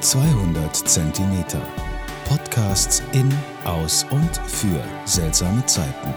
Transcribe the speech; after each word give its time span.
200 0.00 0.76
Zentimeter. 0.76 1.66
Podcasts 2.26 3.02
in, 3.12 3.32
aus 3.64 4.04
und 4.10 4.36
für 4.46 4.84
seltsame 5.06 5.64
Zeiten. 5.64 6.12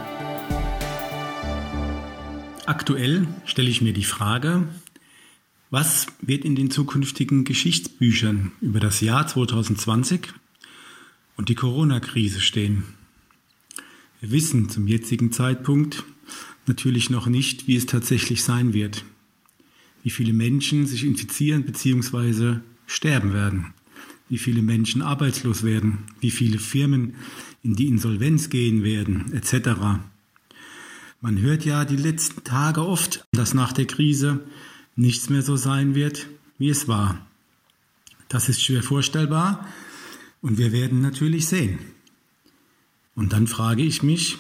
Aktuell 2.66 3.28
stelle 3.46 3.70
ich 3.70 3.82
mir 3.82 3.94
die 3.94 4.04
Frage, 4.04 4.68
was 5.70 6.08
wird 6.22 6.44
in 6.44 6.56
den 6.56 6.72
zukünftigen 6.72 7.46
Geschichtsbüchern 7.46 8.52
über 8.60 8.82
das 8.82 9.00
Jahr 9.00 9.28
2020 9.28 10.28
und 11.38 11.48
die 11.48 11.56
Corona-Krise 11.56 12.42
stehen? 12.42 12.84
Wir 14.20 14.32
wissen 14.32 14.70
zum 14.70 14.88
jetzigen 14.88 15.32
Zeitpunkt 15.32 16.04
natürlich 16.68 17.10
noch 17.10 17.28
nicht, 17.28 17.68
wie 17.68 17.78
es 17.78 17.86
tatsächlich 17.86 18.44
sein 18.44 18.74
wird, 18.74 19.06
wie 20.04 20.10
viele 20.10 20.34
Menschen 20.34 20.86
sich 20.86 21.06
infizieren 21.06 21.64
bzw. 21.64 22.58
sterben 22.90 23.34
werden, 23.34 23.74
wie 24.30 24.40
viele 24.40 24.62
Menschen 24.62 25.02
arbeitslos 25.02 25.64
werden, 25.64 26.00
wie 26.20 26.32
viele 26.32 26.60
Firmen 26.60 27.16
in 27.62 27.76
die 27.76 27.88
Insolvenz 27.88 28.50
gehen 28.50 28.84
werden, 28.84 29.32
etc. 29.34 30.02
Man 31.22 31.40
hört 31.40 31.66
ja 31.66 31.86
die 31.86 31.98
letzten 31.98 32.44
Tage 32.44 32.86
oft, 32.86 33.26
dass 33.32 33.54
nach 33.54 33.74
der 33.74 33.86
Krise 33.86 34.42
nichts 34.96 35.30
mehr 35.30 35.44
so 35.44 35.56
sein 35.56 35.94
wird, 35.94 36.28
wie 36.58 36.70
es 36.70 36.88
war. 36.88 37.26
Das 38.28 38.50
ist 38.50 38.62
schwer 38.62 38.84
vorstellbar 38.84 39.68
und 40.42 40.58
wir 40.58 40.72
werden 40.72 41.02
natürlich 41.02 41.48
sehen. 41.48 41.80
Und 43.16 43.34
dann 43.34 43.48
frage 43.48 43.84
ich 43.84 44.02
mich, 44.02 44.38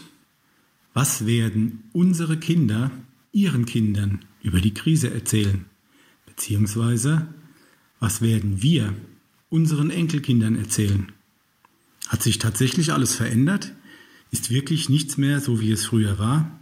was 0.93 1.25
werden 1.25 1.83
unsere 1.93 2.37
Kinder 2.37 2.91
ihren 3.31 3.65
Kindern 3.65 4.25
über 4.41 4.59
die 4.59 4.73
Krise 4.73 5.13
erzählen? 5.13 5.65
Beziehungsweise, 6.25 7.27
was 7.99 8.21
werden 8.21 8.61
wir 8.61 8.93
unseren 9.49 9.89
Enkelkindern 9.89 10.55
erzählen? 10.55 11.11
Hat 12.07 12.23
sich 12.23 12.39
tatsächlich 12.39 12.93
alles 12.93 13.15
verändert? 13.15 13.73
Ist 14.31 14.49
wirklich 14.49 14.89
nichts 14.89 15.17
mehr 15.17 15.39
so, 15.39 15.59
wie 15.59 15.71
es 15.71 15.85
früher 15.85 16.17
war? 16.19 16.59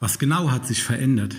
Was 0.00 0.18
genau 0.18 0.50
hat 0.50 0.66
sich 0.66 0.82
verändert? 0.82 1.36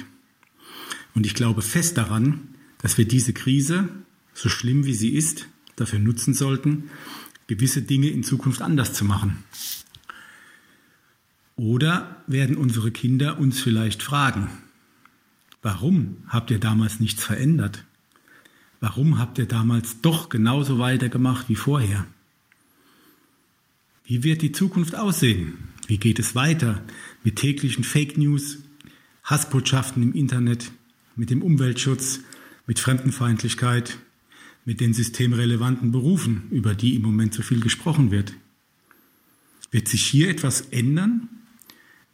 Und 1.13 1.25
ich 1.25 1.33
glaube 1.33 1.61
fest 1.61 1.97
daran, 1.97 2.55
dass 2.79 2.97
wir 2.97 3.07
diese 3.07 3.33
Krise, 3.33 3.89
so 4.33 4.49
schlimm 4.49 4.85
wie 4.85 4.93
sie 4.93 5.09
ist, 5.09 5.47
dafür 5.75 5.99
nutzen 5.99 6.33
sollten, 6.33 6.89
gewisse 7.47 7.81
Dinge 7.81 8.09
in 8.09 8.23
Zukunft 8.23 8.61
anders 8.61 8.93
zu 8.93 9.03
machen. 9.05 9.43
Oder 11.55 12.23
werden 12.27 12.55
unsere 12.55 12.91
Kinder 12.91 13.39
uns 13.39 13.59
vielleicht 13.59 14.03
fragen, 14.03 14.49
warum 15.63 16.17
habt 16.27 16.51
ihr 16.51 16.59
damals 16.59 16.99
nichts 16.99 17.23
verändert? 17.23 17.83
Warum 18.79 19.17
habt 19.17 19.37
ihr 19.39 19.47
damals 19.47 20.01
doch 20.01 20.29
genauso 20.29 20.79
weitergemacht 20.79 21.49
wie 21.49 21.55
vorher? 21.55 22.05
Wie 24.05 24.23
wird 24.23 24.41
die 24.41 24.51
Zukunft 24.51 24.95
aussehen? 24.95 25.57
Wie 25.87 25.97
geht 25.97 26.19
es 26.19 26.35
weiter 26.35 26.83
mit 27.23 27.37
täglichen 27.37 27.83
Fake 27.83 28.17
News, 28.17 28.59
Hassbotschaften 29.23 30.03
im 30.03 30.13
Internet, 30.13 30.71
mit 31.15 31.29
dem 31.29 31.41
Umweltschutz, 31.41 32.21
mit 32.67 32.79
Fremdenfeindlichkeit, 32.79 33.97
mit 34.65 34.79
den 34.81 34.93
systemrelevanten 34.93 35.91
Berufen, 35.91 36.43
über 36.51 36.75
die 36.75 36.95
im 36.95 37.01
Moment 37.01 37.33
so 37.33 37.41
viel 37.41 37.59
gesprochen 37.59 38.11
wird? 38.11 38.33
Wird 39.71 39.87
sich 39.87 40.05
hier 40.05 40.29
etwas 40.29 40.61
ändern 40.61 41.29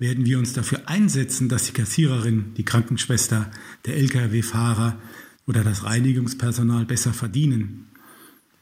werden 0.04 0.26
wir 0.26 0.38
uns 0.38 0.52
dafür 0.52 0.90
einsetzen, 0.90 1.48
dass 1.48 1.66
die 1.66 1.72
Kassiererin, 1.72 2.54
die 2.58 2.66
Krankenschwester, 2.66 3.50
der 3.86 3.96
Lkw-Fahrer 3.96 5.00
oder 5.48 5.64
das 5.64 5.84
Reinigungspersonal 5.84 6.86
besser 6.86 7.14
verdienen, 7.14 7.88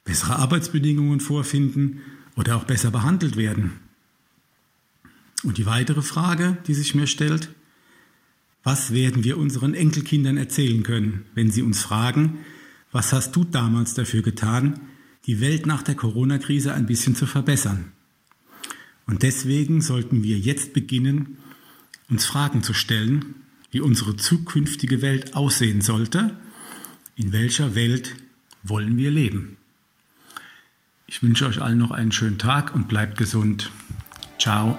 bessere 0.04 0.38
Arbeitsbedingungen 0.38 1.20
vorfinden 1.20 2.02
oder 2.36 2.56
auch 2.56 2.64
besser 2.64 2.92
behandelt 2.92 3.38
werden. 3.38 3.74
Und 5.44 5.58
die 5.58 5.66
weitere 5.66 6.02
Frage, 6.02 6.58
die 6.68 6.74
sich 6.74 6.96
mir 6.96 7.08
stellt, 7.08 7.50
was 8.64 8.92
werden 8.92 9.24
wir 9.24 9.38
unseren 9.38 9.74
Enkelkindern 9.74 10.38
erzählen 10.38 10.84
können, 10.84 11.26
wenn 11.34 11.50
sie 11.50 11.64
uns 11.64 11.82
fragen, 11.82 12.40
was 12.92 13.12
hast 13.14 13.36
du 13.36 13.44
damals 13.44 13.94
dafür 13.94 14.22
getan, 14.22 14.80
die 15.26 15.40
Welt 15.40 15.66
nach 15.66 15.82
der 15.82 15.96
Corona-Krise 15.96 16.74
ein 16.74 16.86
bisschen 16.86 17.16
zu 17.16 17.26
verbessern? 17.26 17.92
Und 19.08 19.24
deswegen 19.24 19.82
sollten 19.82 20.24
wir 20.24 20.38
jetzt 20.38 20.74
beginnen, 20.74 21.38
uns 22.10 22.26
Fragen 22.26 22.62
zu 22.62 22.74
stellen, 22.74 23.36
wie 23.72 23.82
unsere 23.82 24.16
zukünftige 24.16 25.02
Welt 25.02 25.36
aussehen 25.36 25.82
sollte. 25.82 26.38
In 27.22 27.34
welcher 27.34 27.76
Welt 27.76 28.16
wollen 28.64 28.98
wir 28.98 29.12
leben? 29.12 29.58
Ich 31.06 31.22
wünsche 31.22 31.46
euch 31.46 31.62
allen 31.62 31.78
noch 31.78 31.92
einen 31.92 32.12
schönen 32.12 32.40
Tag 32.40 32.74
und 32.74 32.88
bleibt 32.88 33.16
gesund. 33.16 33.70
Ciao. 34.40 34.76